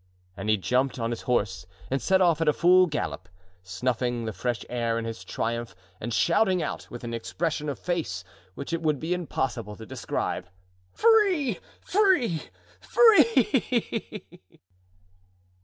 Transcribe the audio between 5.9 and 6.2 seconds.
and